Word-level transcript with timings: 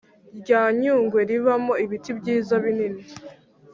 rya 0.39 0.61
nyungwe 0.79 1.19
ribamo 1.29 1.73
ibiti 1.85 2.11
byiza 2.19 2.53
binini 2.63 3.01